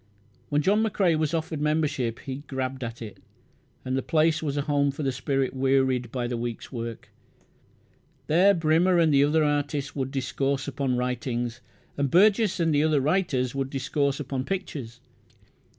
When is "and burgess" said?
11.97-12.59